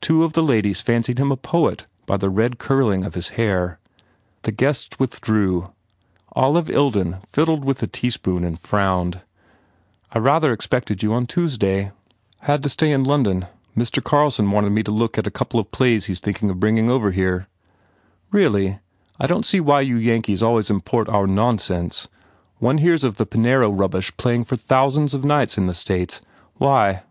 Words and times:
Two 0.00 0.24
of 0.24 0.32
the 0.32 0.42
ladies 0.42 0.80
fancied 0.80 1.18
him 1.20 1.30
a 1.30 1.36
poet 1.36 1.86
by 2.04 2.16
the 2.16 2.28
red 2.28 2.58
curling 2.58 3.04
of 3.04 3.14
his 3.14 3.28
hair. 3.38 3.78
The 4.42 4.50
guests 4.50 4.98
with 4.98 5.20
drew. 5.20 5.70
Olive 6.32 6.66
Ilden 6.68 7.20
fiddled 7.28 7.64
with 7.64 7.80
a 7.80 7.86
teaspoon 7.86 8.42
and 8.42 8.58
frowned. 8.58 9.20
30 9.20 9.20
H 9.20 9.22
E 9.22 9.22
PROGRESSES 10.10 10.14
"I 10.14 10.18
rather 10.18 10.52
expected 10.52 11.02
you 11.04 11.14
on 11.14 11.26
Tuesday." 11.26 11.92
"Had 12.40 12.64
to 12.64 12.68
stay 12.68 12.90
in 12.90 13.04
London. 13.04 13.46
Mr. 13.76 14.02
Carlson 14.02 14.50
wanted 14.50 14.70
me 14.70 14.82
to 14.82 14.90
look 14.90 15.16
at 15.16 15.28
a 15.28 15.30
couple 15.30 15.60
of 15.60 15.70
plays 15.70 16.06
he 16.06 16.12
s 16.12 16.18
think 16.18 16.42
in 16.42 16.48
1 16.48 16.56
of 16.56 16.60
bringing 16.60 16.90
over." 16.90 17.46
"Really, 18.32 18.80
I 19.20 19.28
don 19.28 19.42
t 19.42 19.46
see 19.46 19.60
why 19.60 19.82
you 19.82 19.96
Yankees 19.96 20.42
always 20.42 20.70
import 20.70 21.08
our 21.08 21.28
nonsense. 21.28 22.08
One 22.58 22.78
hears 22.78 23.04
of 23.04 23.14
the 23.14 23.26
Pinero 23.26 23.70
rubbish 23.70 24.10
playing 24.16 24.42
for 24.42 24.56
thousands 24.56 25.14
of 25.14 25.24
nights 25.24 25.56
in 25.56 25.66
the 25.68 25.74
States. 25.74 26.20
Why?" 26.56 27.04